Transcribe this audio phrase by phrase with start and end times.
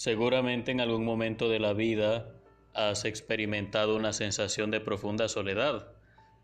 [0.00, 2.32] Seguramente en algún momento de la vida
[2.72, 5.92] has experimentado una sensación de profunda soledad.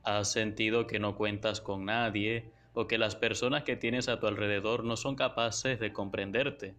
[0.04, 4.26] Has sentido que no cuentas con nadie o que las personas que tienes a tu
[4.26, 6.74] alrededor no son capaces de comprenderte.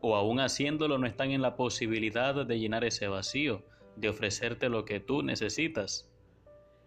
[0.00, 3.64] O aún haciéndolo no están en la posibilidad de llenar ese vacío,
[3.94, 6.10] de ofrecerte lo que tú necesitas.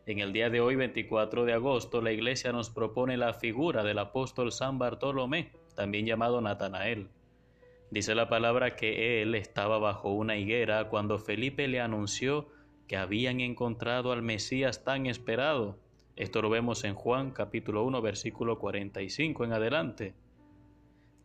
[0.08, 4.00] En el día de hoy, 24 de agosto, la Iglesia nos propone la figura del
[4.00, 7.08] apóstol San Bartolomé, también llamado Natanael.
[7.92, 12.48] Dice la palabra que él estaba bajo una higuera cuando Felipe le anunció
[12.88, 15.78] que habían encontrado al Mesías tan esperado.
[16.16, 20.14] Esto lo vemos en Juan capítulo 1 versículo 45 en adelante.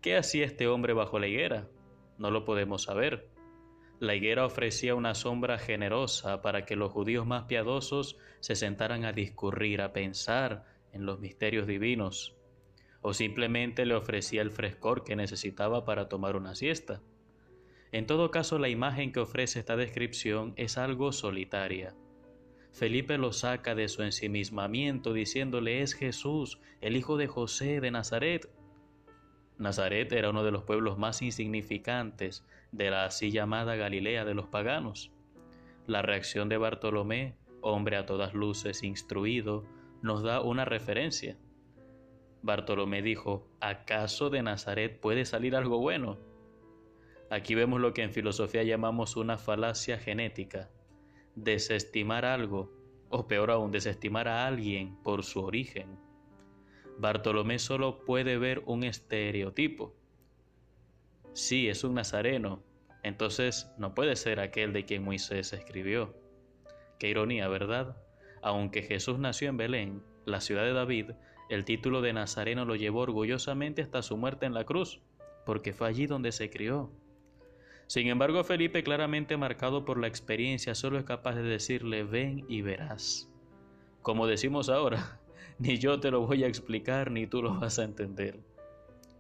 [0.01, 1.69] ¿Qué hacía este hombre bajo la higuera?
[2.19, 3.29] No lo podemos saber.
[4.01, 9.13] La higuera ofrecía una sombra generosa para que los judíos más piadosos se sentaran a
[9.13, 12.36] discurrir, a pensar en los misterios divinos
[13.09, 17.03] o simplemente le ofrecía el frescor que necesitaba para tomar una siesta.
[17.93, 21.95] En todo caso, la imagen que ofrece esta descripción es algo solitaria.
[22.73, 28.51] Felipe lo saca de su ensimismamiento diciéndole es Jesús, el hijo de José de Nazaret.
[29.57, 34.49] Nazaret era uno de los pueblos más insignificantes de la así llamada Galilea de los
[34.49, 35.13] paganos.
[35.87, 39.65] La reacción de Bartolomé, hombre a todas luces instruido,
[40.03, 41.39] nos da una referencia.
[42.47, 46.17] Bartolomé dijo, ¿acaso de Nazaret puede salir algo bueno?
[47.29, 50.71] Aquí vemos lo que en filosofía llamamos una falacia genética,
[51.35, 52.73] desestimar algo,
[53.09, 55.99] o peor aún, desestimar a alguien por su origen.
[56.99, 59.93] Bartolomé solo puede ver un estereotipo.
[61.33, 62.63] Sí, es un nazareno,
[63.03, 66.15] entonces no puede ser aquel de quien Moisés escribió.
[67.01, 67.97] Qué ironía, ¿verdad?
[68.41, 71.11] Aunque Jesús nació en Belén, la ciudad de David,
[71.49, 75.01] el título de Nazareno lo llevó orgullosamente hasta su muerte en la cruz,
[75.45, 76.91] porque fue allí donde se crió.
[77.87, 82.63] Sin embargo, Felipe, claramente marcado por la experiencia, solo es capaz de decirle, ven y
[82.63, 83.31] verás.
[84.03, 85.21] Como decimos ahora,
[85.59, 88.41] ni yo te lo voy a explicar, ni tú lo vas a entender.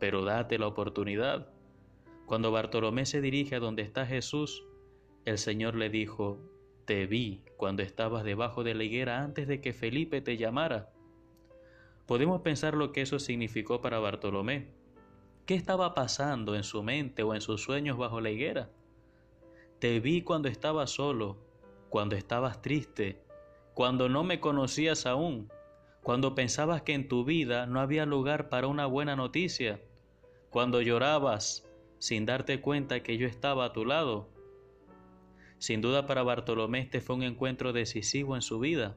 [0.00, 1.48] Pero date la oportunidad.
[2.26, 4.64] Cuando Bartolomé se dirige a donde está Jesús,
[5.25, 6.41] el Señor le dijo,
[6.87, 10.91] te vi cuando estabas debajo de la higuera antes de que Felipe te llamara.
[12.06, 14.69] Podemos pensar lo que eso significó para Bartolomé.
[15.44, 18.71] ¿Qué estaba pasando en su mente o en sus sueños bajo la higuera?
[19.81, 21.37] Te vi cuando estabas solo,
[21.91, 23.21] cuando estabas triste,
[23.75, 25.50] cuando no me conocías aún,
[26.03, 29.81] cuando pensabas que en tu vida no había lugar para una buena noticia,
[30.50, 31.69] cuando llorabas
[31.99, 34.28] sin darte cuenta que yo estaba a tu lado.
[35.59, 38.97] Sin duda para Bartolomé este fue un encuentro decisivo en su vida.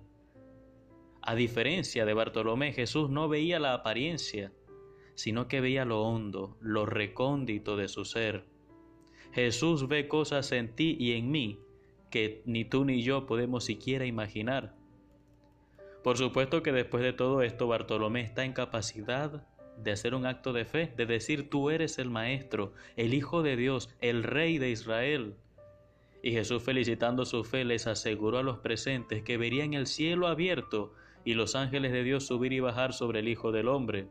[1.30, 4.52] A diferencia de Bartolomé, Jesús no veía la apariencia,
[5.14, 8.46] sino que veía lo hondo, lo recóndito de su ser.
[9.32, 11.60] Jesús ve cosas en ti y en mí
[12.10, 14.74] que ni tú ni yo podemos siquiera imaginar.
[16.04, 19.46] Por supuesto que después de todo esto Bartolomé está en capacidad
[19.78, 23.56] de hacer un acto de fe, de decir tú eres el Maestro, el Hijo de
[23.56, 25.36] Dios, el Rey de Israel.
[26.24, 30.96] Y Jesús felicitando su fe les aseguró a los presentes que verían el cielo abierto
[31.30, 34.08] y los ángeles de Dios subir y bajar sobre el Hijo del Hombre.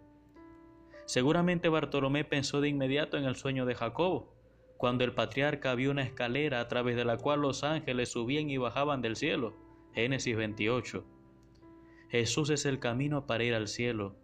[1.05, 4.27] Seguramente Bartolomé pensó de inmediato en el sueño de Jacob,
[4.77, 8.56] cuando el patriarca vio una escalera a través de la cual los ángeles subían y
[8.56, 9.53] bajaban del cielo.
[9.95, 11.05] Génesis 28.
[12.09, 14.15] Jesús es el camino para ir al cielo.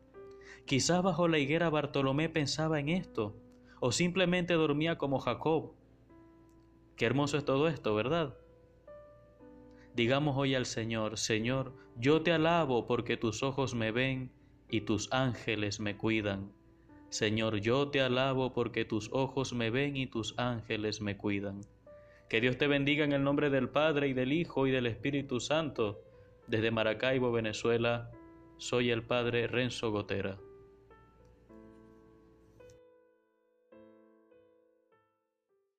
[0.65, 3.34] Quizás bajo la higuera Bartolomé pensaba en esto,
[3.81, 5.72] o simplemente dormía como Jacob.
[6.94, 8.37] Qué hermoso es todo esto, ¿verdad?
[9.94, 14.32] Digamos hoy al Señor, Señor, yo te alabo porque tus ojos me ven
[14.69, 16.50] y tus ángeles me cuidan.
[17.10, 21.60] Señor, yo te alabo porque tus ojos me ven y tus ángeles me cuidan.
[22.28, 25.38] Que Dios te bendiga en el nombre del Padre y del Hijo y del Espíritu
[25.38, 26.03] Santo.
[26.49, 28.11] Desde Maracaibo, Venezuela,
[28.56, 30.38] soy el Padre Renzo Gotera.